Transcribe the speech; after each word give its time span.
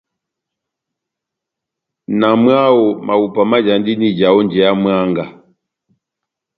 Na 2.19 2.29
mwáho, 2.41 2.85
mahupa 3.05 3.41
majandini 3.51 4.05
ija 4.09 4.27
ó 4.37 4.39
njeya 4.45 4.71
mwángá. 4.81 5.25